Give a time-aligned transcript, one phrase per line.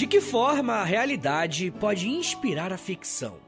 [0.00, 3.38] De que forma a realidade pode inspirar a ficção?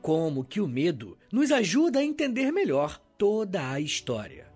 [0.00, 4.46] Como que o medo nos ajuda a entender melhor toda a história?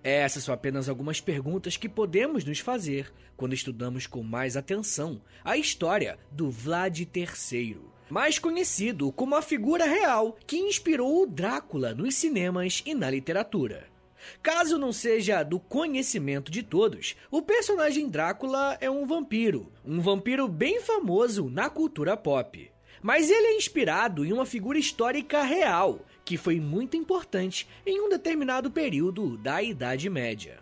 [0.00, 5.56] Essas são apenas algumas perguntas que podemos nos fazer quando estudamos com mais atenção a
[5.56, 12.14] história do Vlad III, mais conhecido como a figura real que inspirou o Drácula nos
[12.14, 13.95] cinemas e na literatura.
[14.42, 20.48] Caso não seja do conhecimento de todos, o personagem Drácula é um vampiro, um vampiro
[20.48, 22.70] bem famoso na cultura pop.
[23.02, 28.08] Mas ele é inspirado em uma figura histórica real, que foi muito importante em um
[28.08, 30.58] determinado período da Idade Média.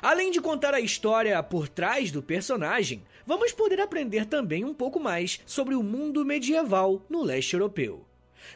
[0.00, 5.00] Além de contar a história por trás do personagem, vamos poder aprender também um pouco
[5.00, 8.06] mais sobre o mundo medieval no leste europeu.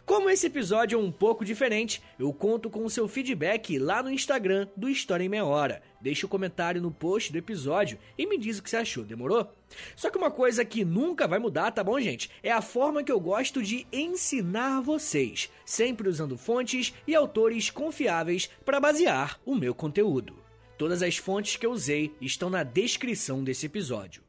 [0.05, 4.11] Como esse episódio é um pouco diferente, eu conto com o seu feedback lá no
[4.11, 5.83] Instagram do História em Meia Hora.
[6.01, 9.05] Deixe o um comentário no post do episódio e me diz o que você achou,
[9.05, 9.53] demorou?
[9.97, 12.31] Só que uma coisa que nunca vai mudar, tá bom, gente?
[12.43, 18.49] É a forma que eu gosto de ensinar vocês, sempre usando fontes e autores confiáveis
[18.65, 20.37] para basear o meu conteúdo.
[20.77, 24.28] Todas as fontes que eu usei estão na descrição desse episódio.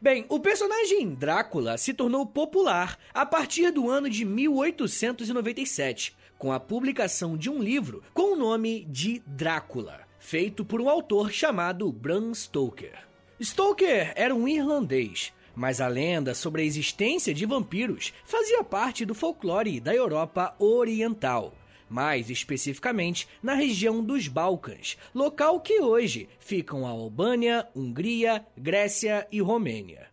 [0.00, 6.60] Bem, o personagem Drácula se tornou popular a partir do ano de 1897, com a
[6.60, 12.34] publicação de um livro com o nome de Drácula, feito por um autor chamado Bram
[12.34, 13.06] Stoker.
[13.40, 19.14] Stoker era um irlandês, mas a lenda sobre a existência de vampiros fazia parte do
[19.14, 21.54] folclore da Europa Oriental
[21.92, 29.42] mais especificamente na região dos Balcãs, local que hoje ficam a Albânia, Hungria, Grécia e
[29.42, 30.08] Romênia.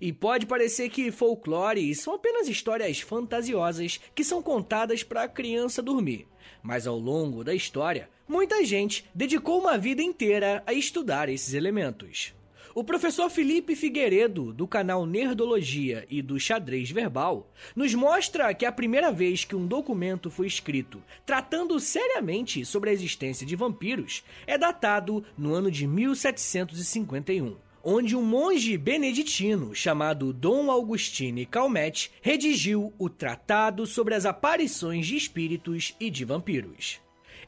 [0.00, 5.82] E pode parecer que folclore são apenas histórias fantasiosas que são contadas para a criança
[5.82, 6.28] dormir,
[6.62, 12.34] mas ao longo da história, muita gente dedicou uma vida inteira a estudar esses elementos.
[12.74, 18.72] O professor Felipe Figueiredo, do canal Nerdologia e do Xadrez Verbal, nos mostra que a
[18.72, 24.58] primeira vez que um documento foi escrito tratando seriamente sobre a existência de vampiros é
[24.58, 33.08] datado no ano de 1751 onde um monge beneditino chamado Dom Augustine Calmette redigiu o
[33.08, 37.03] Tratado sobre as Aparições de Espíritos e de Vampiros.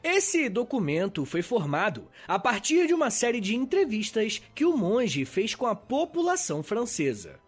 [0.09, 5.53] Esse documento foi formado a partir de uma série de entrevistas que o monge fez
[5.53, 7.41] com a população francesa.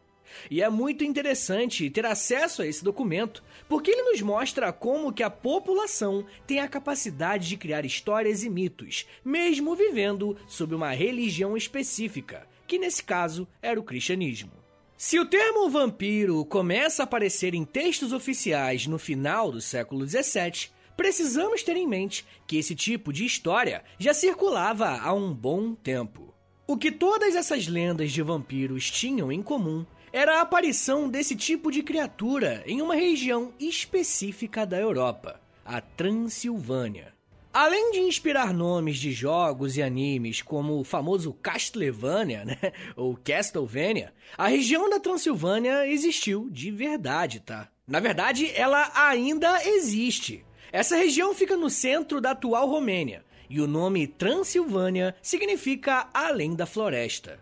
[0.52, 5.24] E é muito interessante ter acesso a esse documento, porque ele nos mostra como que
[5.24, 11.56] a população tem a capacidade de criar histórias e mitos, mesmo vivendo sob uma religião
[11.56, 14.52] específica, que nesse caso era o cristianismo.
[14.98, 20.78] Se o termo vampiro começa a aparecer em textos oficiais no final do século XVII,
[21.00, 26.36] precisamos ter em mente que esse tipo de história já circulava há um bom tempo.
[26.68, 31.72] O que todas essas lendas de vampiros tinham em comum era a aparição desse tipo
[31.72, 37.14] de criatura em uma região específica da Europa, a Transilvânia.
[37.54, 42.58] Além de inspirar nomes de jogos e animes como o famoso Castlevania, né,
[42.98, 47.70] ou Castlevania, a região da Transilvânia existiu de verdade, tá?
[47.88, 50.46] Na verdade, ela ainda existe.
[50.72, 56.66] Essa região fica no centro da atual Romênia, e o nome Transilvânia significa além da
[56.66, 57.40] floresta.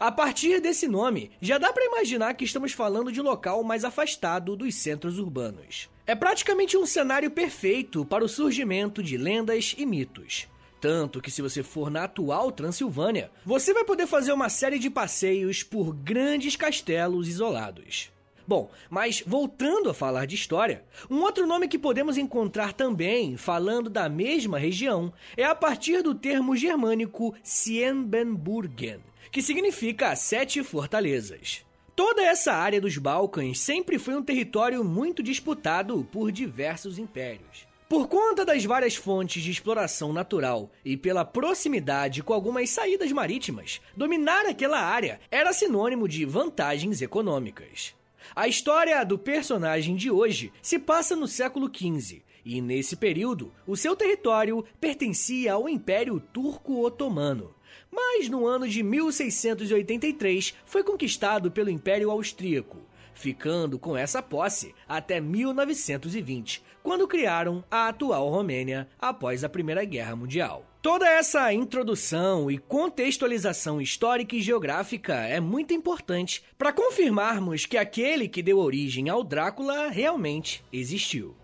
[0.00, 3.84] A partir desse nome, já dá para imaginar que estamos falando de um local mais
[3.84, 5.88] afastado dos centros urbanos.
[6.06, 10.48] É praticamente um cenário perfeito para o surgimento de lendas e mitos.
[10.80, 14.90] Tanto que, se você for na atual Transilvânia, você vai poder fazer uma série de
[14.90, 18.10] passeios por grandes castelos isolados.
[18.46, 23.88] Bom, mas voltando a falar de história, um outro nome que podemos encontrar também, falando
[23.88, 29.00] da mesma região, é a partir do termo germânico Siembenburgen,
[29.32, 31.64] que significa sete fortalezas.
[31.96, 37.66] Toda essa área dos Balcãs sempre foi um território muito disputado por diversos impérios.
[37.88, 43.80] Por conta das várias fontes de exploração natural e pela proximidade com algumas saídas marítimas,
[43.96, 47.94] dominar aquela área era sinônimo de vantagens econômicas.
[48.34, 53.76] A história do personagem de hoje se passa no século XV, e nesse período, o
[53.76, 57.54] seu território pertencia ao Império Turco-Otomano.
[57.90, 62.78] Mas no ano de 1683 foi conquistado pelo Império Austríaco,
[63.14, 70.16] ficando com essa posse até 1920, quando criaram a atual Romênia após a Primeira Guerra
[70.16, 70.73] Mundial.
[70.84, 78.28] Toda essa introdução e contextualização histórica e geográfica é muito importante para confirmarmos que aquele
[78.28, 81.34] que deu origem ao Drácula realmente existiu.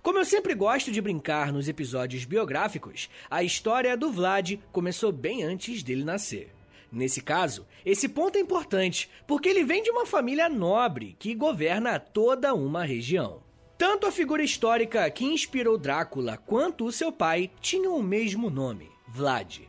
[0.00, 5.42] Como eu sempre gosto de brincar nos episódios biográficos, a história do Vlad começou bem
[5.42, 6.54] antes dele nascer.
[6.92, 11.98] Nesse caso, esse ponto é importante porque ele vem de uma família nobre que governa
[11.98, 13.43] toda uma região.
[13.76, 18.88] Tanto a figura histórica que inspirou Drácula quanto o seu pai tinham o mesmo nome,
[19.08, 19.62] Vlad.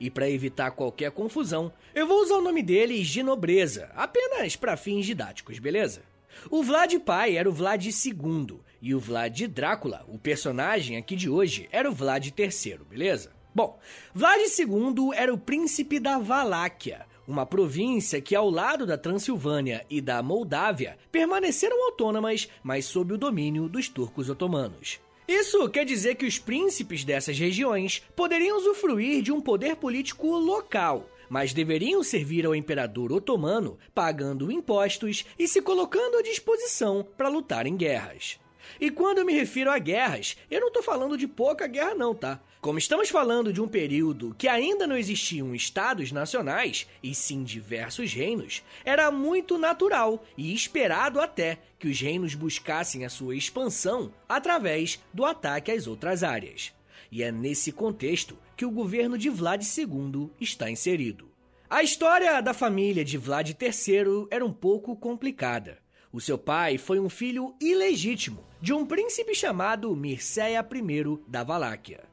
[0.00, 4.76] E para evitar qualquer confusão, eu vou usar o nome deles de nobreza, apenas para
[4.76, 6.02] fins didáticos, beleza?
[6.50, 11.30] O Vlad pai era o Vlad II e o Vlad Drácula, o personagem aqui de
[11.30, 13.30] hoje, era o Vlad III, beleza?
[13.54, 13.78] Bom,
[14.12, 20.00] Vlad II era o príncipe da Valáquia, uma província que, ao lado da Transilvânia e
[20.00, 25.00] da Moldávia, permaneceram autônomas, mas sob o domínio dos turcos otomanos.
[25.26, 31.08] Isso quer dizer que os príncipes dessas regiões poderiam usufruir de um poder político local,
[31.30, 37.66] mas deveriam servir ao imperador otomano, pagando impostos e se colocando à disposição para lutar
[37.66, 38.38] em guerras.
[38.80, 42.14] E quando eu me refiro a guerras, eu não estou falando de pouca guerra não,
[42.14, 42.40] tá?
[42.60, 48.12] Como estamos falando de um período que ainda não existiam estados nacionais, e sim diversos
[48.12, 55.00] reinos, era muito natural e esperado até que os reinos buscassem a sua expansão através
[55.12, 56.72] do ataque às outras áreas.
[57.10, 61.28] E é nesse contexto que o governo de Vlad II está inserido.
[61.68, 65.81] A história da família de Vlad III era um pouco complicada.
[66.12, 72.04] O seu pai foi um filho ilegítimo de um príncipe chamado Mircea I da Valáquia.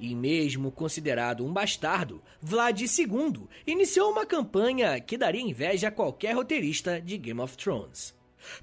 [0.00, 6.34] E mesmo considerado um bastardo, Vlad II iniciou uma campanha que daria inveja a qualquer
[6.34, 8.12] roteirista de Game of Thrones.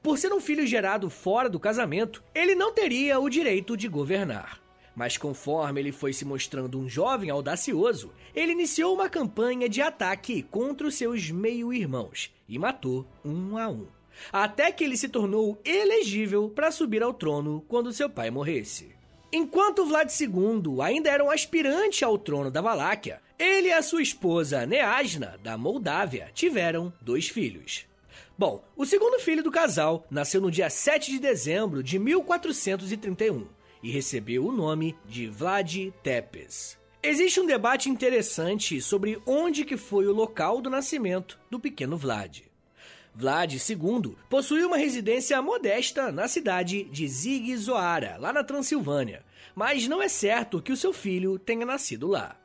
[0.01, 4.61] Por ser um filho gerado fora do casamento, ele não teria o direito de governar.
[4.93, 10.43] Mas conforme ele foi se mostrando um jovem audacioso, ele iniciou uma campanha de ataque
[10.43, 13.87] contra os seus meio-irmãos e matou um a um.
[14.31, 18.95] Até que ele se tornou elegível para subir ao trono quando seu pai morresse.
[19.31, 24.01] Enquanto Vlad II ainda era um aspirante ao trono da Valáquia, ele e a sua
[24.01, 27.87] esposa Neasna, da Moldávia, tiveram dois filhos.
[28.37, 33.47] Bom, o segundo filho do casal nasceu no dia 7 de dezembro de 1431
[33.81, 36.77] e recebeu o nome de Vlad Tepes.
[37.01, 42.43] Existe um debate interessante sobre onde que foi o local do nascimento do pequeno Vlad.
[43.15, 49.23] Vlad II possuía uma residência modesta na cidade de Zigzoara, lá na Transilvânia,
[49.55, 52.37] mas não é certo que o seu filho tenha nascido lá.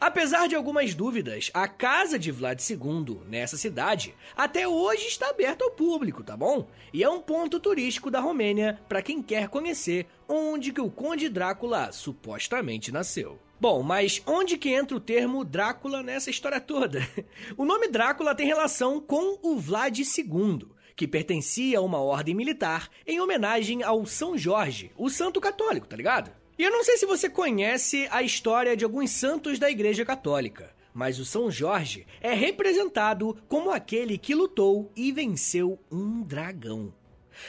[0.00, 5.64] Apesar de algumas dúvidas, a casa de Vlad II, nessa cidade, até hoje está aberta
[5.64, 6.66] ao público, tá bom?
[6.92, 11.28] E é um ponto turístico da Romênia para quem quer conhecer onde que o Conde
[11.28, 13.38] Drácula supostamente nasceu.
[13.58, 17.00] Bom, mas onde que entra o termo Drácula nessa história toda?
[17.56, 22.90] O nome Drácula tem relação com o Vlad II, que pertencia a uma ordem militar
[23.06, 26.30] em homenagem ao São Jorge, o santo católico, tá ligado?
[26.58, 30.74] E eu não sei se você conhece a história de alguns santos da Igreja Católica,
[30.92, 36.92] mas o São Jorge é representado como aquele que lutou e venceu um dragão.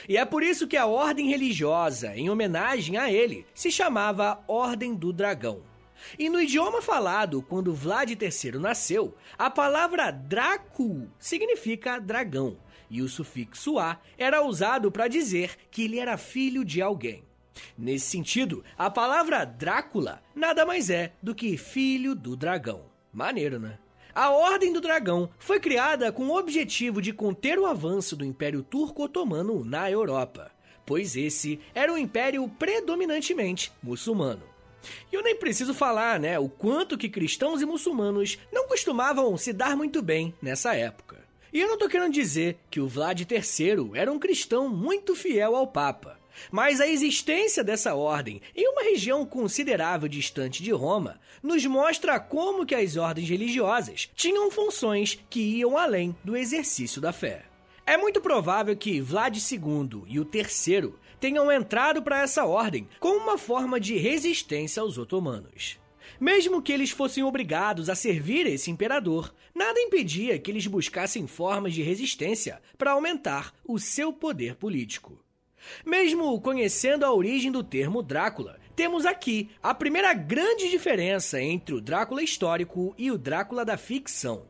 [0.08, 4.94] E é por isso que a ordem religiosa, em homenagem a ele, se chamava Ordem
[4.94, 5.67] do Dragão.
[6.18, 12.56] E no idioma falado quando Vlad III nasceu, a palavra Dracu significa dragão,
[12.90, 17.24] e o sufixo A era usado para dizer que ele era filho de alguém.
[17.76, 22.84] Nesse sentido, a palavra Drácula nada mais é do que filho do dragão.
[23.12, 23.78] Maneiro, né?
[24.14, 28.64] A Ordem do Dragão foi criada com o objetivo de conter o avanço do Império
[28.64, 30.50] Turco-Otomano na Europa,
[30.84, 34.42] pois esse era um império predominantemente muçulmano.
[35.10, 39.52] E eu nem preciso falar, né, o quanto que cristãos e muçulmanos não costumavam se
[39.52, 41.18] dar muito bem nessa época.
[41.52, 45.56] E eu não tô querendo dizer que o Vlad III era um cristão muito fiel
[45.56, 46.18] ao Papa.
[46.50, 52.64] Mas a existência dessa ordem em uma região considerável distante de Roma nos mostra como
[52.64, 57.44] que as ordens religiosas tinham funções que iam além do exercício da fé.
[57.84, 63.18] É muito provável que Vlad II e o terceiro tenham entrado para essa ordem como
[63.20, 65.78] uma forma de resistência aos otomanos.
[66.20, 71.74] Mesmo que eles fossem obrigados a servir esse imperador, nada impedia que eles buscassem formas
[71.74, 75.22] de resistência para aumentar o seu poder político.
[75.84, 81.80] Mesmo conhecendo a origem do termo Drácula, temos aqui a primeira grande diferença entre o
[81.80, 84.46] Drácula histórico e o Drácula da ficção.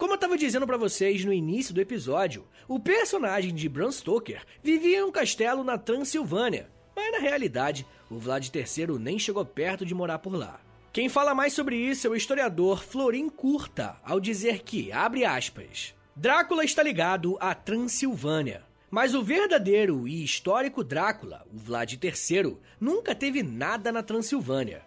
[0.00, 4.42] Como eu estava dizendo para vocês no início do episódio, o personagem de Bram Stoker
[4.62, 9.84] vivia em um castelo na Transilvânia, mas na realidade, o Vlad III nem chegou perto
[9.84, 10.58] de morar por lá.
[10.90, 15.94] Quem fala mais sobre isso é o historiador Florin Curta, ao dizer que, abre aspas,
[16.16, 23.14] Drácula está ligado à Transilvânia, mas o verdadeiro e histórico Drácula, o Vlad III, nunca
[23.14, 24.80] teve nada na Transilvânia.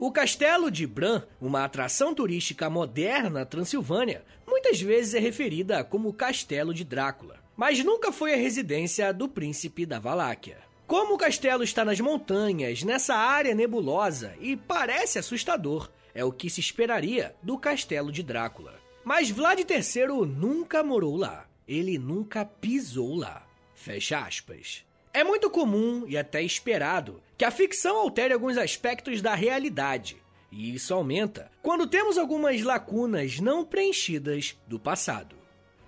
[0.00, 6.10] O castelo de Bran, uma atração turística moderna na Transilvânia, muitas vezes é referida como
[6.14, 10.56] Castelo de Drácula, mas nunca foi a residência do príncipe da Valáquia.
[10.86, 16.48] Como o castelo está nas montanhas, nessa área nebulosa e parece assustador, é o que
[16.48, 18.80] se esperaria do castelo de Drácula.
[19.04, 21.46] Mas Vlad III nunca morou lá.
[21.68, 23.46] Ele nunca pisou lá.
[23.74, 24.82] Fecha aspas.
[25.12, 30.16] É muito comum e até esperado que a ficção altere alguns aspectos da realidade,
[30.52, 35.34] e isso aumenta quando temos algumas lacunas não preenchidas do passado.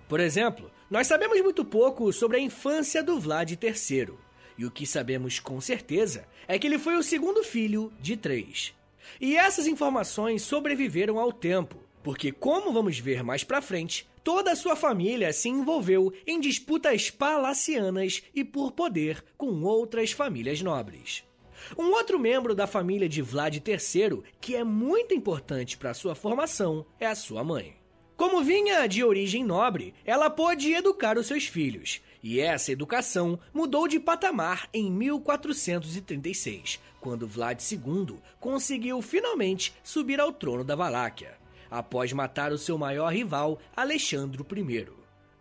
[0.09, 4.13] Por exemplo, nós sabemos muito pouco sobre a infância do Vlad III,
[4.57, 8.73] e o que sabemos com certeza é que ele foi o segundo filho de três.
[9.21, 14.55] E essas informações sobreviveram ao tempo, porque como vamos ver mais pra frente, toda a
[14.55, 21.23] sua família se envolveu em disputas palacianas e por poder com outras famílias nobres.
[21.77, 26.85] Um outro membro da família de Vlad III, que é muito importante para sua formação,
[26.99, 27.75] é a sua mãe.
[28.15, 33.87] Como vinha de origem nobre, ela pôde educar os seus filhos, e essa educação mudou
[33.87, 41.42] de patamar em 1436, quando Vlad II conseguiu finalmente subir ao trono da Valáquia
[41.73, 44.87] após matar o seu maior rival, Alexandre I.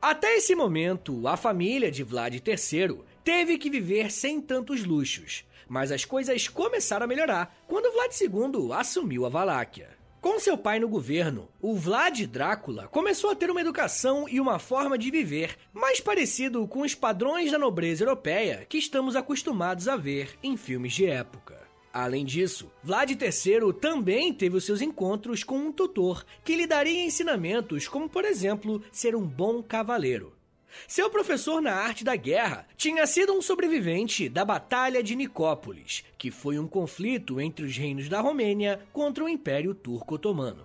[0.01, 5.93] Até esse momento, a família de Vlad III teve que viver sem tantos luxos, mas
[5.93, 9.91] as coisas começaram a melhorar quando Vlad II assumiu a Valáquia.
[10.23, 14.59] Com seu pai no governo, o Vlad Drácula começou a ter uma educação e uma
[14.59, 19.97] forma de viver mais parecido com os padrões da nobreza europeia que estamos acostumados a
[19.97, 21.62] ver em filmes de época.
[21.93, 27.05] Além disso, Vlad III também teve os seus encontros com um tutor que lhe daria
[27.05, 30.33] ensinamentos como, por exemplo, ser um bom cavaleiro.
[30.89, 36.31] Seu professor na arte da guerra tinha sido um sobrevivente da Batalha de Nicópolis, que
[36.31, 40.65] foi um conflito entre os reinos da Romênia contra o Império Turco-Otomano.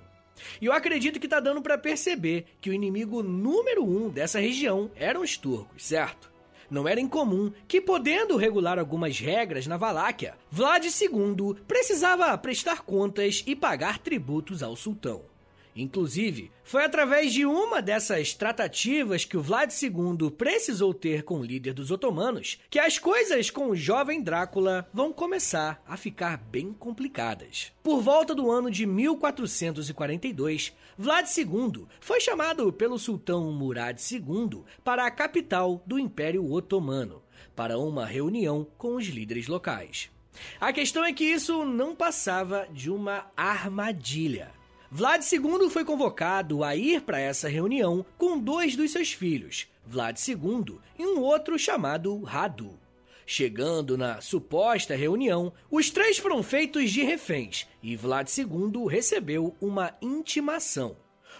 [0.61, 4.89] E eu acredito que tá dando para perceber que o inimigo número um dessa região
[4.95, 6.36] eram os turcos, certo?
[6.69, 13.43] Não era incomum que, podendo regular algumas regras na Valáquia, Vlad II precisava prestar contas
[13.45, 15.21] e pagar tributos ao sultão.
[15.77, 21.43] Inclusive, foi através de uma dessas tratativas que o Vlad II precisou ter com o
[21.43, 26.73] líder dos otomanos que as coisas com o jovem Drácula vão começar a ficar bem
[26.73, 27.71] complicadas.
[27.83, 35.05] Por volta do ano de 1442, Vlad II foi chamado pelo sultão Murad II para
[35.05, 37.21] a capital do Império Otomano,
[37.55, 40.09] para uma reunião com os líderes locais.
[40.59, 44.56] A questão é que isso não passava de uma armadilha.
[44.89, 50.17] Vlad II foi convocado a ir para essa reunião com dois dos seus filhos, Vlad
[50.25, 52.79] II e um outro chamado Radu.
[53.25, 59.93] Chegando na suposta reunião, os três foram feitos de reféns e Vlad II recebeu uma
[60.01, 60.95] intimação.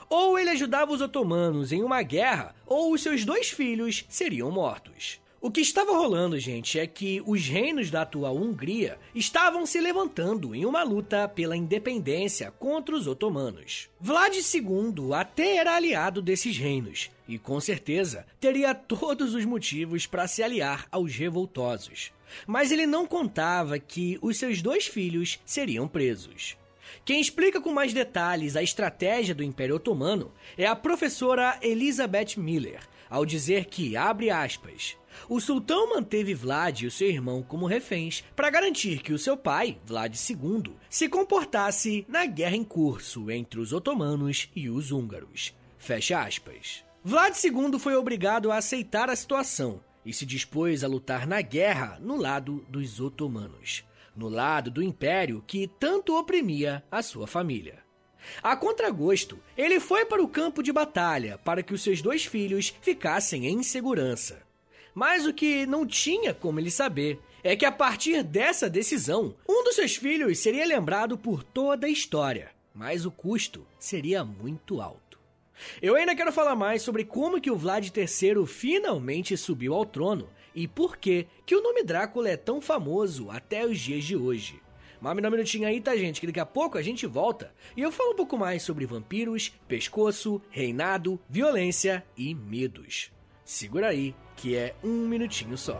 [0.09, 5.21] Ou ele ajudava os otomanos em uma guerra, ou os seus dois filhos seriam mortos.
[5.47, 10.53] O que estava rolando, gente, é que os reinos da atual Hungria estavam se levantando
[10.53, 13.89] em uma luta pela independência contra os otomanos.
[13.97, 20.27] Vlad II até era aliado desses reinos e, com certeza, teria todos os motivos para
[20.27, 22.11] se aliar aos revoltosos.
[22.45, 26.57] Mas ele não contava que os seus dois filhos seriam presos.
[27.05, 32.81] Quem explica com mais detalhes a estratégia do Império Otomano é a professora Elizabeth Miller,
[33.09, 34.97] ao dizer que, abre aspas,
[35.29, 39.35] o sultão manteve Vlad e o seu irmão como reféns para garantir que o seu
[39.35, 45.53] pai, Vlad II, se comportasse na guerra em curso entre os otomanos e os húngaros.
[45.77, 46.83] Fecha aspas.
[47.03, 51.97] Vlad II foi obrigado a aceitar a situação e se dispôs a lutar na guerra
[52.01, 53.83] no lado dos otomanos,
[54.17, 57.85] no lado do império que tanto oprimia a sua família.
[58.41, 62.73] A contragosto, ele foi para o campo de batalha para que os seus dois filhos
[62.81, 64.41] ficassem em segurança.
[64.93, 69.63] Mas o que não tinha como ele saber é que a partir dessa decisão, um
[69.63, 75.19] dos seus filhos seria lembrado por toda a história, mas o custo seria muito alto.
[75.81, 80.29] Eu ainda quero falar mais sobre como que o Vlad III finalmente subiu ao trono
[80.57, 84.59] e por que que o nome Drácula é tão famoso até os dias de hoje.
[84.99, 86.19] Mas me dá um minutinho aí, tá, gente?
[86.19, 89.53] Que daqui a pouco a gente volta e eu falo um pouco mais sobre vampiros,
[89.67, 93.11] pescoço, reinado, violência e medos.
[93.45, 95.79] Segura aí, que é um minutinho só.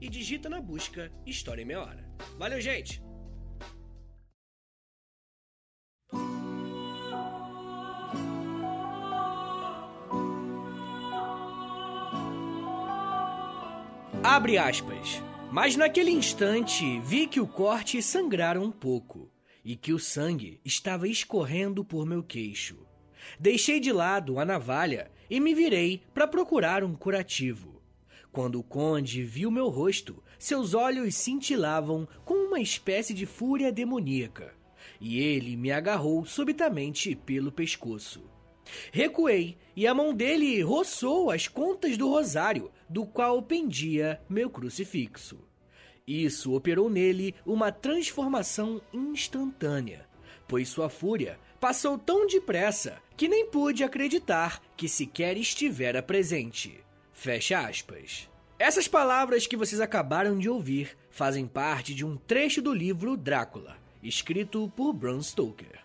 [0.00, 2.10] e digita na busca História em Meia Hora.
[2.38, 3.02] Valeu, gente!
[14.22, 15.22] Abre aspas.
[15.52, 19.30] Mas naquele instante vi que o corte sangrara um pouco
[19.64, 22.84] e que o sangue estava escorrendo por meu queixo.
[23.38, 27.73] Deixei de lado a navalha e me virei para procurar um curativo.
[28.34, 34.52] Quando o conde viu meu rosto, seus olhos cintilavam com uma espécie de fúria demoníaca,
[35.00, 38.28] e ele me agarrou subitamente pelo pescoço.
[38.90, 45.38] Recuei e a mão dele roçou as contas do rosário, do qual pendia meu crucifixo.
[46.04, 50.08] Isso operou nele uma transformação instantânea,
[50.48, 56.83] pois sua fúria passou tão depressa que nem pude acreditar que sequer estivera presente.
[57.14, 58.28] Fecha aspas.
[58.58, 63.78] Essas palavras que vocês acabaram de ouvir fazem parte de um trecho do livro Drácula,
[64.02, 65.80] escrito por Bram Stoker.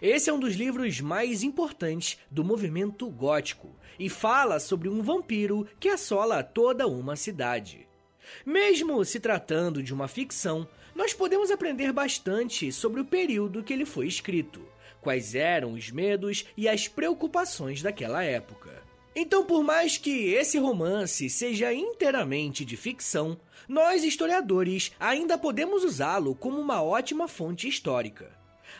[0.00, 5.66] Esse é um dos livros mais importantes do movimento gótico e fala sobre um vampiro
[5.80, 7.86] que assola toda uma cidade.
[8.46, 13.84] Mesmo se tratando de uma ficção, nós podemos aprender bastante sobre o período que ele
[13.84, 14.66] foi escrito,
[15.00, 18.87] quais eram os medos e as preocupações daquela época.
[19.20, 23.36] Então, por mais que esse romance seja inteiramente de ficção,
[23.68, 28.30] nós historiadores ainda podemos usá-lo como uma ótima fonte histórica.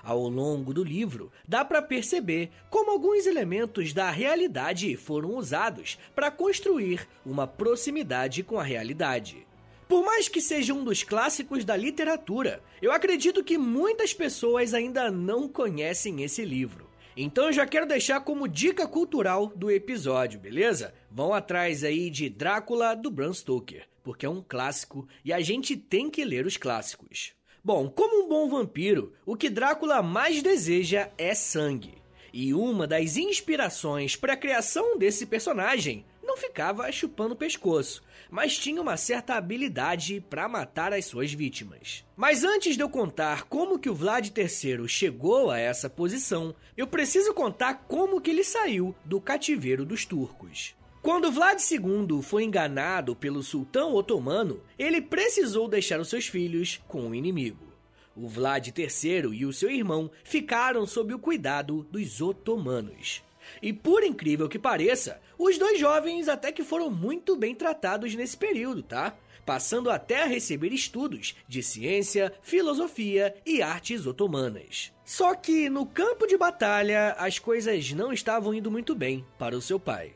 [0.01, 6.31] Ao longo do livro, dá para perceber como alguns elementos da realidade foram usados para
[6.31, 9.44] construir uma proximidade com a realidade.
[9.88, 15.11] Por mais que seja um dos clássicos da literatura, eu acredito que muitas pessoas ainda
[15.11, 16.88] não conhecem esse livro.
[17.20, 20.94] Então eu já quero deixar como dica cultural do episódio, beleza?
[21.11, 25.76] Vão atrás aí de Drácula do Bram Stoker, porque é um clássico e a gente
[25.76, 27.33] tem que ler os clássicos.
[27.64, 32.00] Bom, como um bom vampiro, o que Drácula mais deseja é sangue.
[32.33, 38.58] E uma das inspirações para a criação desse personagem não ficava chupando o pescoço, mas
[38.58, 42.04] tinha uma certa habilidade para matar as suas vítimas.
[42.14, 46.86] Mas antes de eu contar como que o Vlad III chegou a essa posição, eu
[46.86, 50.76] preciso contar como que ele saiu do cativeiro dos turcos.
[51.00, 57.08] Quando Vlad II foi enganado pelo sultão otomano, ele precisou deixar os seus filhos com
[57.08, 57.72] o inimigo.
[58.14, 63.22] O Vlad III e o seu irmão ficaram sob o cuidado dos otomanos.
[63.62, 68.37] E por incrível que pareça, os dois jovens até que foram muito bem tratados nesse
[68.37, 69.16] período, tá?
[69.44, 74.92] Passando até a receber estudos de ciência, filosofia e artes otomanas.
[75.04, 79.62] Só que no campo de batalha as coisas não estavam indo muito bem para o
[79.62, 80.14] seu pai.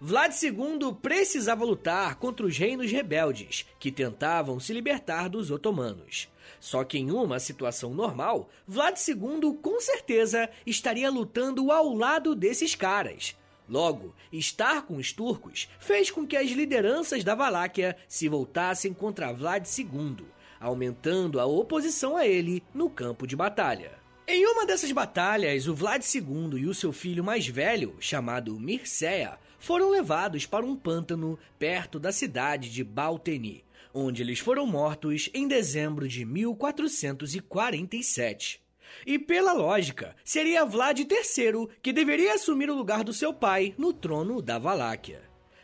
[0.00, 6.28] Vlad II precisava lutar contra os reinos rebeldes, que tentavam se libertar dos otomanos.
[6.60, 12.74] Só que em uma situação normal, Vlad II com certeza estaria lutando ao lado desses
[12.74, 13.34] caras.
[13.66, 19.32] Logo, estar com os turcos fez com que as lideranças da Valáquia se voltassem contra
[19.32, 20.26] Vlad II,
[20.60, 23.92] aumentando a oposição a ele no campo de batalha.
[24.26, 29.38] Em uma dessas batalhas, o Vlad II e o seu filho mais velho, chamado Mircea,
[29.58, 35.48] foram levados para um pântano perto da cidade de Balteni, onde eles foram mortos em
[35.48, 38.62] dezembro de 1447.
[39.06, 43.92] E pela lógica, seria Vlad III que deveria assumir o lugar do seu pai no
[43.92, 45.22] trono da Valáquia.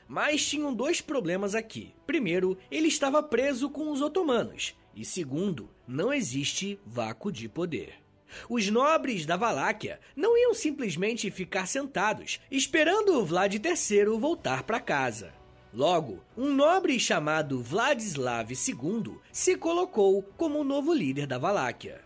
[0.08, 1.92] Mas tinham dois problemas aqui.
[2.06, 8.06] Primeiro, ele estava preso com os otomanos, e segundo, não existe vácuo de poder.
[8.48, 15.32] Os nobres da Valáquia não iam simplesmente ficar sentados, esperando Vlad III voltar para casa.
[15.76, 22.00] Logo, um nobre chamado Vladislav II se colocou como o novo líder da Valáquia.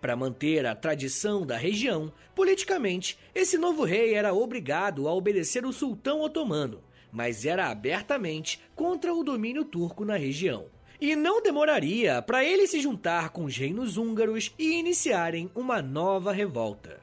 [0.00, 5.72] Para manter a tradição da região, politicamente, esse novo rei era obrigado a obedecer o
[5.72, 10.66] sultão otomano, mas era abertamente contra o domínio turco na região.
[11.00, 16.30] E não demoraria para ele se juntar com os reinos húngaros e iniciarem uma nova
[16.30, 17.00] revolta.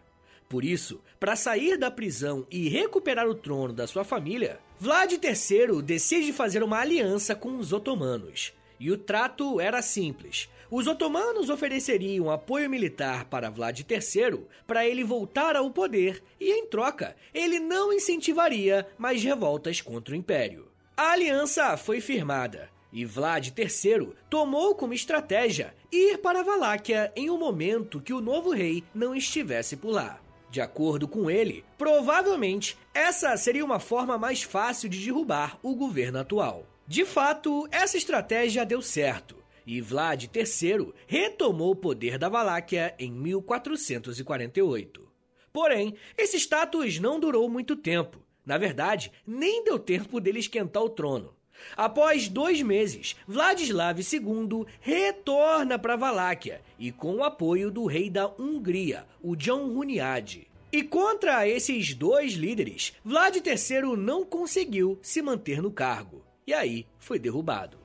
[0.47, 5.81] Por isso, para sair da prisão e recuperar o trono da sua família, Vlad III
[5.81, 8.53] decide fazer uma aliança com os otomanos.
[8.77, 10.49] E o trato era simples.
[10.69, 16.65] Os otomanos ofereceriam apoio militar para Vlad III para ele voltar ao poder e, em
[16.65, 20.67] troca, ele não incentivaria mais revoltas contra o Império.
[20.97, 27.29] A aliança foi firmada e Vlad III tomou como estratégia ir para a Valáquia em
[27.29, 30.19] um momento que o novo rei não estivesse por lá.
[30.55, 36.17] De acordo com ele, provavelmente essa seria uma forma mais fácil de derrubar o governo
[36.17, 36.65] atual.
[36.87, 39.35] De fato, essa estratégia deu certo,
[39.67, 45.05] e Vlad III retomou o poder da Valáquia em 1448.
[45.51, 48.25] Porém, esse status não durou muito tempo.
[48.45, 51.35] Na verdade, nem deu tempo dele esquentar o trono.
[51.75, 58.27] Após dois meses, Vladislav II retorna para Valáquia e com o apoio do rei da
[58.39, 60.47] Hungria, o John Huniad.
[60.71, 66.21] E contra esses dois líderes, Vlad III não conseguiu se manter no cargo.
[66.45, 67.77] E aí foi derrubado.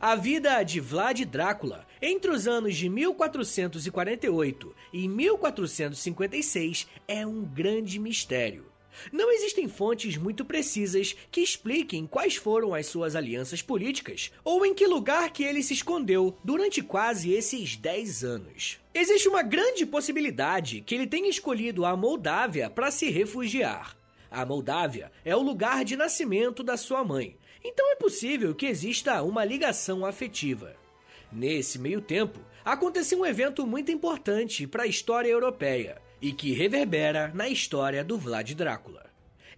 [0.00, 7.98] A vida de Vlad Drácula entre os anos de 1448 e 1456 é um grande
[7.98, 8.69] mistério.
[9.12, 14.74] Não existem fontes muito precisas que expliquem quais foram as suas alianças políticas ou em
[14.74, 18.78] que lugar que ele se escondeu durante quase esses 10 anos.
[18.94, 23.96] Existe uma grande possibilidade que ele tenha escolhido a Moldávia para se refugiar.
[24.30, 29.22] A Moldávia é o lugar de nascimento da sua mãe, então é possível que exista
[29.22, 30.76] uma ligação afetiva.
[31.32, 37.30] Nesse meio tempo, aconteceu um evento muito importante para a história europeia e que reverbera
[37.34, 39.08] na história do Vlad Drácula.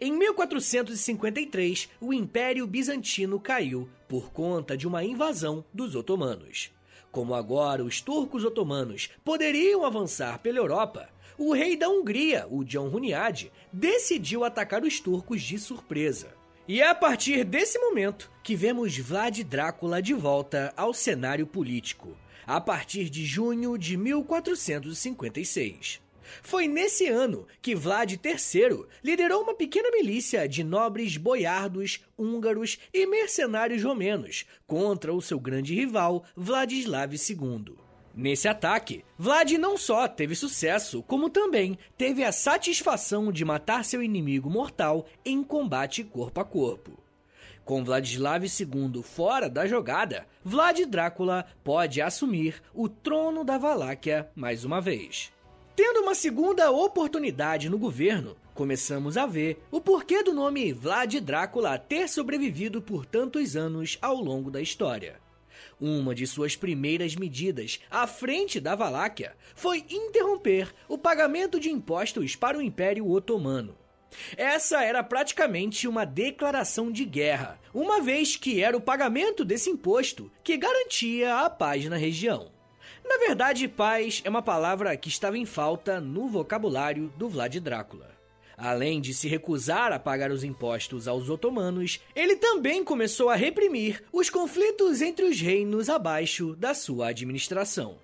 [0.01, 6.73] Em 1453, o Império Bizantino caiu por conta de uma invasão dos otomanos.
[7.11, 12.89] Como agora os turcos otomanos poderiam avançar pela Europa, o rei da Hungria, o John
[12.89, 16.35] Huniad, decidiu atacar os turcos de surpresa.
[16.67, 22.17] E é a partir desse momento que vemos Vlad Drácula de volta ao cenário político,
[22.47, 26.01] a partir de junho de 1456.
[26.43, 33.07] Foi nesse ano que Vlad III liderou uma pequena milícia de nobres boiardos, húngaros e
[33.07, 37.77] mercenários romenos contra o seu grande rival Vladislav II.
[38.15, 44.03] Nesse ataque, Vlad não só teve sucesso, como também teve a satisfação de matar seu
[44.03, 47.03] inimigo mortal em combate corpo a corpo.
[47.65, 54.65] Com Vladislav II fora da jogada, Vlad Drácula pode assumir o trono da Valáquia mais
[54.65, 55.33] uma vez.
[55.75, 61.79] Tendo uma segunda oportunidade no governo, começamos a ver o porquê do nome Vlad Drácula
[61.79, 65.19] ter sobrevivido por tantos anos ao longo da história.
[65.81, 72.37] Uma de suas primeiras medidas à frente da Valáquia foi interromper o pagamento de impostos
[72.37, 73.75] para o Império Otomano.
[74.37, 80.31] Essa era praticamente uma declaração de guerra, uma vez que era o pagamento desse imposto
[80.45, 82.53] que garantia a paz na região.
[83.05, 88.11] Na verdade, paz é uma palavra que estava em falta no vocabulário do Vlad Drácula.
[88.57, 94.03] Além de se recusar a pagar os impostos aos otomanos, ele também começou a reprimir
[94.13, 97.99] os conflitos entre os reinos abaixo da sua administração.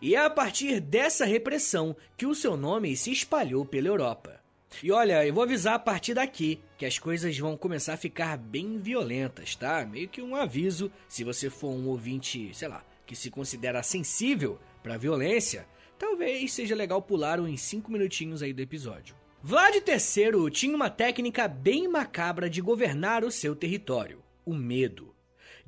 [0.00, 4.40] E é a partir dessa repressão que o seu nome se espalhou pela Europa.
[4.82, 8.36] E olha, eu vou avisar a partir daqui que as coisas vão começar a ficar
[8.36, 9.84] bem violentas, tá?
[9.84, 14.60] Meio que um aviso, se você for um ouvinte, sei lá, que se considera sensível
[14.82, 15.66] para violência,
[15.98, 19.16] talvez seja legal pular uns 5 minutinhos aí do episódio.
[19.42, 25.14] Vlad III tinha uma técnica bem macabra de governar o seu território: o medo.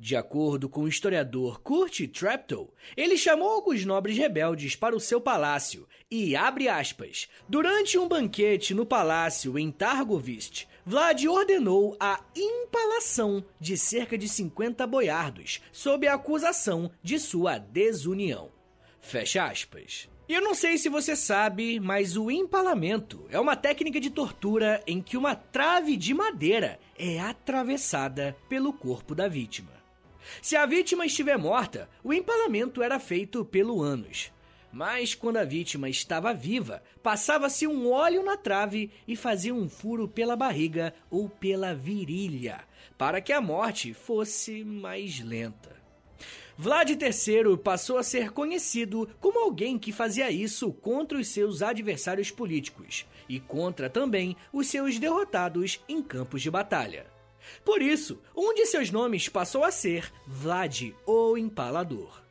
[0.03, 5.21] De acordo com o historiador Kurt Treptow, ele chamou alguns nobres rebeldes para o seu
[5.21, 13.45] palácio e, abre aspas, durante um banquete no palácio em Targovist, Vlad ordenou a impalação
[13.59, 18.49] de cerca de 50 boiardos sob a acusação de sua desunião.
[18.99, 20.09] Fecha aspas.
[20.27, 24.81] E eu não sei se você sabe, mas o empalamento é uma técnica de tortura
[24.87, 29.80] em que uma trave de madeira é atravessada pelo corpo da vítima.
[30.41, 34.31] Se a vítima estiver morta, o empalamento era feito pelo ânus.
[34.71, 40.07] Mas quando a vítima estava viva, passava-se um óleo na trave e fazia um furo
[40.07, 42.61] pela barriga ou pela virilha,
[42.97, 45.81] para que a morte fosse mais lenta.
[46.57, 52.29] Vlad III passou a ser conhecido como alguém que fazia isso contra os seus adversários
[52.29, 57.07] políticos e contra também os seus derrotados em campos de batalha.
[57.63, 62.21] Por isso, um de seus nomes passou a ser Vlad o Empalador.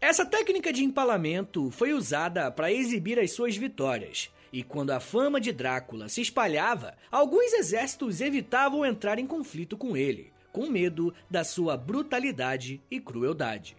[0.00, 5.40] Essa técnica de empalamento foi usada para exibir as suas vitórias, e quando a fama
[5.40, 11.42] de Drácula se espalhava, alguns exércitos evitavam entrar em conflito com ele, com medo da
[11.42, 13.76] sua brutalidade e crueldade.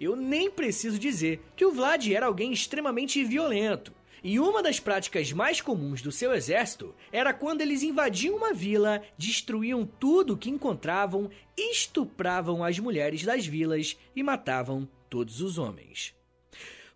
[0.00, 5.32] Eu nem preciso dizer que o Vlad era alguém extremamente violento, e uma das práticas
[5.32, 11.30] mais comuns do seu exército era quando eles invadiam uma vila, destruíam tudo que encontravam,
[11.56, 16.14] estupravam as mulheres das vilas e matavam todos os homens.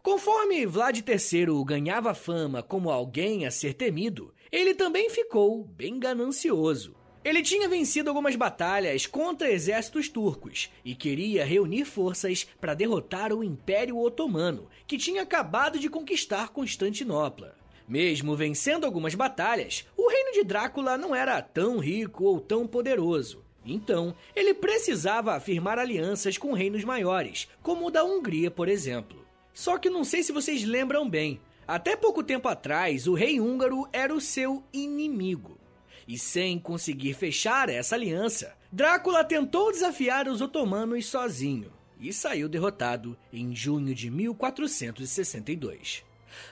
[0.02, 7.01] Conforme Vlad III ganhava fama como alguém a ser temido, ele também ficou bem ganancioso.
[7.24, 13.44] Ele tinha vencido algumas batalhas contra exércitos turcos e queria reunir forças para derrotar o
[13.44, 17.54] Império Otomano, que tinha acabado de conquistar Constantinopla.
[17.86, 23.44] Mesmo vencendo algumas batalhas, o reino de Drácula não era tão rico ou tão poderoso.
[23.64, 29.24] Então, ele precisava firmar alianças com reinos maiores, como o da Hungria, por exemplo.
[29.54, 33.86] Só que não sei se vocês lembram bem, até pouco tempo atrás, o rei húngaro
[33.92, 35.61] era o seu inimigo.
[36.06, 43.16] E sem conseguir fechar essa aliança, Drácula tentou desafiar os otomanos sozinho e saiu derrotado
[43.32, 46.04] em junho de 1462.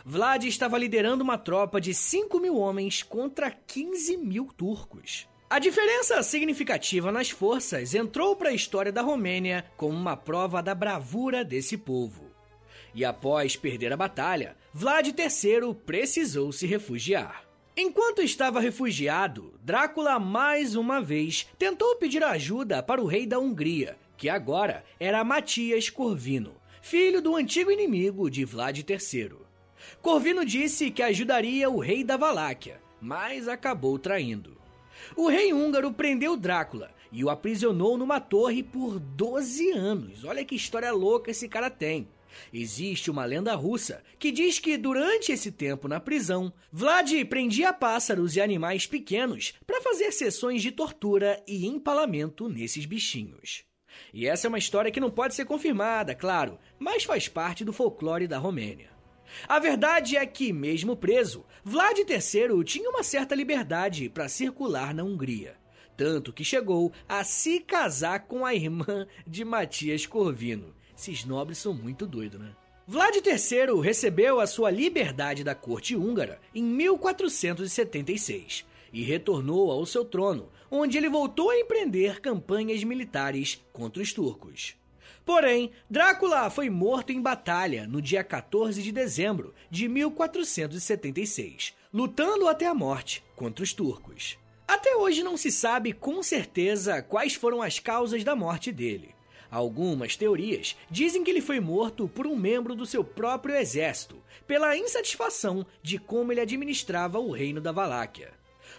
[0.04, 5.28] Vlad estava liderando uma tropa de 5 mil homens contra 15 mil turcos.
[5.48, 10.74] A diferença significativa nas forças entrou para a história da Romênia como uma prova da
[10.74, 12.30] bravura desse povo.
[12.94, 17.49] E após perder a batalha, Vlad III precisou se refugiar.
[17.82, 23.96] Enquanto estava refugiado, Drácula mais uma vez tentou pedir ajuda para o rei da Hungria,
[24.18, 29.32] que agora era Matias Corvino, filho do antigo inimigo de Vlad III.
[30.02, 34.58] Corvino disse que ajudaria o rei da Valáquia, mas acabou traindo.
[35.16, 40.22] O rei húngaro prendeu Drácula e o aprisionou numa torre por 12 anos.
[40.22, 42.06] Olha que história louca esse cara tem.
[42.52, 48.36] Existe uma lenda russa que diz que durante esse tempo na prisão, Vlad prendia pássaros
[48.36, 53.64] e animais pequenos para fazer sessões de tortura e empalamento nesses bichinhos.
[54.12, 57.72] E essa é uma história que não pode ser confirmada, claro, mas faz parte do
[57.72, 58.90] folclore da Romênia.
[59.48, 65.04] A verdade é que, mesmo preso, Vlad III tinha uma certa liberdade para circular na
[65.04, 65.56] Hungria.
[65.96, 71.72] Tanto que chegou a se casar com a irmã de Matias Corvino, esses nobres são
[71.72, 72.54] muito doidos, né?
[72.86, 80.04] Vlad III recebeu a sua liberdade da corte húngara em 1476 e retornou ao seu
[80.04, 84.76] trono, onde ele voltou a empreender campanhas militares contra os turcos.
[85.24, 92.66] Porém, Drácula foi morto em batalha no dia 14 de dezembro de 1476, lutando até
[92.66, 94.36] a morte contra os turcos.
[94.66, 99.14] Até hoje não se sabe com certeza quais foram as causas da morte dele.
[99.50, 104.76] Algumas teorias dizem que ele foi morto por um membro do seu próprio exército, pela
[104.76, 108.32] insatisfação de como ele administrava o reino da Valáquia.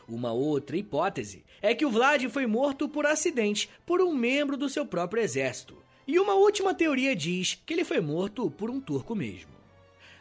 [0.08, 4.70] Uma outra hipótese é que o Vlad foi morto por acidente por um membro do
[4.70, 5.78] seu próprio exército.
[6.08, 9.61] E uma última teoria diz que ele foi morto por um turco mesmo.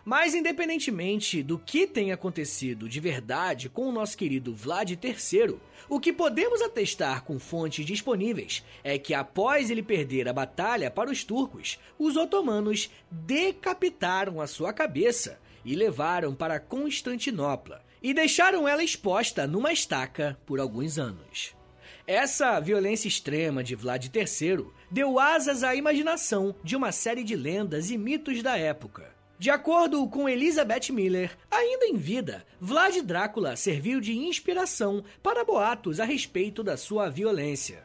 [0.05, 5.57] Mas, independentemente do que tenha acontecido de verdade com o nosso querido Vlad III,
[5.89, 11.11] o que podemos atestar com fontes disponíveis é que, após ele perder a batalha para
[11.11, 18.83] os turcos, os otomanos decapitaram a sua cabeça e levaram para Constantinopla e deixaram ela
[18.83, 21.55] exposta numa estaca por alguns anos.
[22.07, 27.91] Essa violência extrema de Vlad III deu asas à imaginação de uma série de lendas
[27.91, 33.98] e mitos da época de acordo com Elizabeth Miller, ainda em vida, Vlad Drácula serviu
[33.98, 37.83] de inspiração para boatos a respeito da sua violência.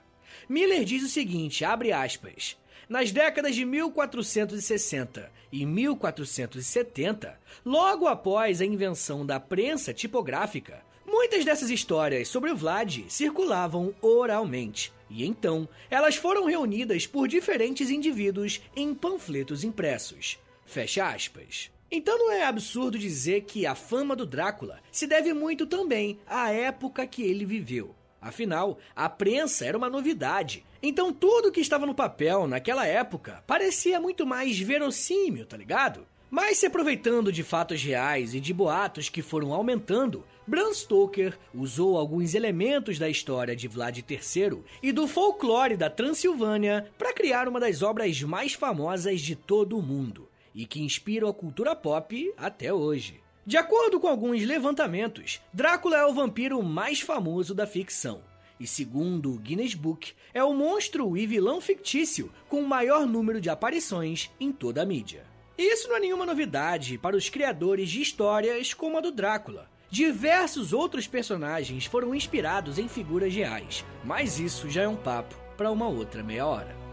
[0.49, 2.57] Miller diz o seguinte, abre aspas,
[2.89, 11.69] nas décadas de 1460 e 1470, logo após a invenção da prensa tipográfica, muitas dessas
[11.69, 18.93] histórias sobre o Vlad circulavam oralmente, e então elas foram reunidas por diferentes indivíduos em
[18.93, 20.37] panfletos impressos.
[20.65, 21.71] Fecha aspas.
[21.91, 26.51] Então não é absurdo dizer que a fama do Drácula se deve muito também à
[26.51, 27.95] época que ele viveu.
[28.19, 30.65] Afinal, a prensa era uma novidade.
[30.81, 36.07] Então tudo que estava no papel naquela época parecia muito mais verossímil, tá ligado?
[36.29, 41.97] Mas se aproveitando de fatos reais e de boatos que foram aumentando, Bram Stoker usou
[41.97, 47.59] alguns elementos da história de Vlad III e do folclore da Transilvânia para criar uma
[47.59, 52.73] das obras mais famosas de todo o mundo e que inspiram a cultura pop até
[52.73, 53.21] hoje.
[53.45, 58.23] De acordo com alguns levantamentos, Drácula é o vampiro mais famoso da ficção.
[58.59, 63.41] E segundo o Guinness Book, é o monstro e vilão fictício com o maior número
[63.41, 65.25] de aparições em toda a mídia.
[65.57, 69.69] E isso não é nenhuma novidade para os criadores de histórias como a do Drácula.
[69.89, 75.71] Diversos outros personagens foram inspirados em figuras reais, mas isso já é um papo para
[75.71, 76.84] uma outra meia hora.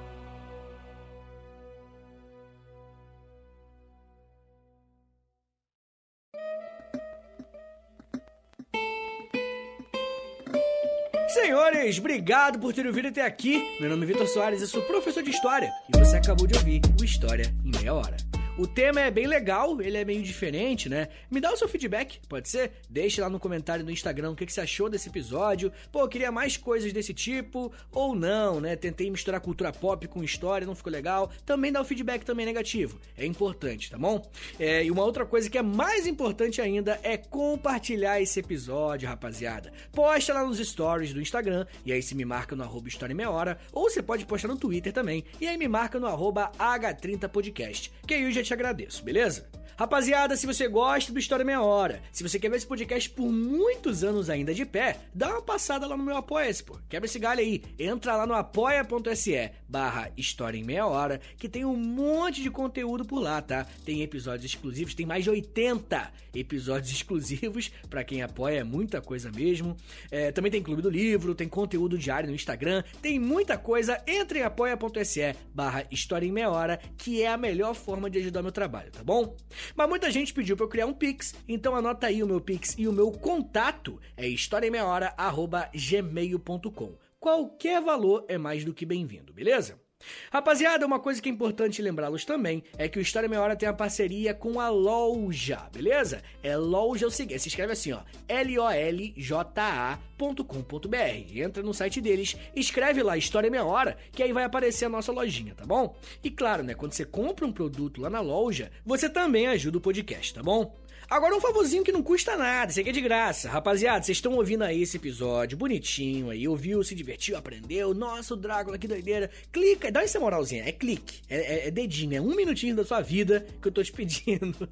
[11.33, 13.65] Senhores, obrigado por terem ouvido até aqui.
[13.81, 16.83] Meu nome é Vitor Soares, eu sou professor de História e você acabou de ouvir
[17.01, 18.17] o História em Meia Hora.
[18.59, 21.09] O tema é bem legal, ele é meio diferente, né?
[21.31, 22.73] Me dá o seu feedback, pode ser?
[22.89, 25.73] Deixe lá no comentário do Instagram o que, você achou desse episódio.
[25.91, 28.77] Pô, queria mais coisas desse tipo, ou não, né?
[28.77, 31.33] Tentei misturar cultura pop com história, não ficou legal.
[31.47, 33.01] Também dá o feedback também negativo.
[33.17, 34.23] É importante, tá bom?
[34.59, 39.73] É, e uma outra coisa que é mais importante ainda é compartilhar esse episódio, rapaziada.
[39.93, 43.31] Posta lá nos stories do Instagram, e aí se me marca no arroba História Meia
[43.31, 47.91] Hora, ou você pode postar no Twitter também, e aí me marca no arroba H30podcast,
[48.07, 49.49] que aí eu já te agradeço, beleza?
[49.83, 53.33] Rapaziada, se você gosta do História Meia Hora, se você quer ver esse podcast por
[53.33, 56.79] muitos anos ainda de pé, dá uma passada lá no meu Apoia-se, pô.
[56.89, 57.65] Quebra esse galho aí.
[57.77, 63.05] Entra lá no apoia.se barra História em Meia Hora, que tem um monte de conteúdo
[63.05, 63.67] por lá, tá?
[63.85, 69.33] Tem episódios exclusivos, tem mais de 80 episódios exclusivos para quem apoia, é muita coisa
[69.33, 69.77] mesmo.
[70.13, 74.01] É, também tem Clube do Livro, tem conteúdo diário no Instagram, tem muita coisa.
[74.07, 78.43] Entre em apoia.se barra História em Meia Hora, que é a melhor forma de ajudar
[78.43, 79.37] meu trabalho, tá bom?
[79.75, 82.77] Mas muita gente pediu para eu criar um Pix, então anota aí o meu Pix
[82.79, 86.97] e o meu contato é historiaemmeiahora@gmail.com.
[87.19, 89.82] Qualquer valor é mais do que bem-vindo, beleza?
[90.31, 93.69] Rapaziada, uma coisa que é importante lembrá-los também é que o História Meia Hora tem
[93.69, 96.23] a parceria com a loja, beleza?
[96.43, 100.97] É loja é o seguinte, se escreve assim, ó, L-O-L-J-A.com.br.
[101.35, 105.13] Entra no site deles, escreve lá História Meia Hora, que aí vai aparecer a nossa
[105.13, 105.97] lojinha, tá bom?
[106.23, 109.81] E claro, né, quando você compra um produto lá na loja, você também ajuda o
[109.81, 110.75] podcast, tá bom?
[111.13, 113.47] Agora um favorzinho que não custa nada, isso aqui é de graça.
[113.47, 117.93] Rapaziada, vocês estão ouvindo aí esse episódio bonitinho aí, ouviu, se divertiu, aprendeu.
[117.93, 119.31] Nossa, o Drácula, que doideira.
[119.53, 123.03] Clica, dá essa moralzinha, é clique, é, é, é dedinho, é um minutinho da sua
[123.03, 124.67] vida que eu tô te pedindo.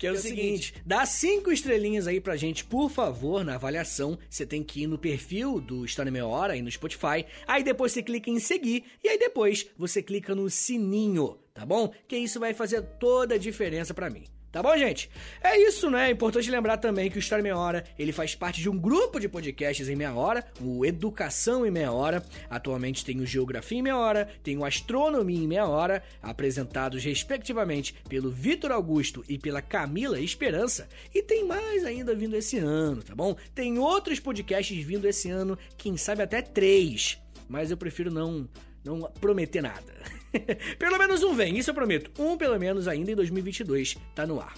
[0.00, 3.44] que é, o, é o seguinte, seguinte, dá cinco estrelinhas aí pra gente, por favor,
[3.44, 4.18] na avaliação.
[4.28, 7.24] Você tem que ir no perfil do História Meia Hora aí no Spotify.
[7.46, 11.94] Aí depois você clica em seguir e aí depois você clica no sininho, tá bom?
[12.08, 14.24] Que isso vai fazer toda a diferença para mim.
[14.54, 15.10] Tá bom, gente?
[15.42, 16.06] É isso, né?
[16.06, 18.78] É importante lembrar também que o História em Meia Hora, ele faz parte de um
[18.78, 22.24] grupo de podcasts em meia hora, o Educação em Meia Hora.
[22.48, 27.96] Atualmente tem o Geografia em Meia Hora, tem o Astronomia em Meia Hora, apresentados respectivamente
[28.08, 30.88] pelo Vitor Augusto e pela Camila Esperança.
[31.12, 33.34] E tem mais ainda vindo esse ano, tá bom?
[33.56, 37.20] Tem outros podcasts vindo esse ano, quem sabe até três.
[37.48, 38.48] Mas eu prefiro não,
[38.84, 39.94] não prometer nada.
[40.78, 42.10] pelo menos um vem, isso eu prometo.
[42.20, 44.54] Um pelo menos ainda em 2022 tá no ar.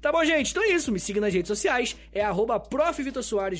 [0.00, 0.50] Tá bom, gente?
[0.50, 0.92] Então é isso.
[0.92, 1.96] Me siga nas redes sociais.
[2.12, 2.62] É arroba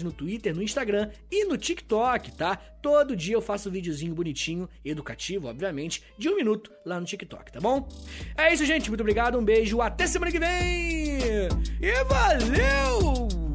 [0.03, 2.57] no Twitter, no Instagram e no TikTok, tá?
[2.81, 7.53] Todo dia eu faço um videozinho bonitinho, educativo, obviamente, de um minuto lá no TikTok,
[7.53, 7.89] tá bom?
[8.37, 8.89] É isso, gente.
[8.89, 11.49] Muito obrigado, um beijo, até semana que vem!
[11.81, 13.48] E valeu!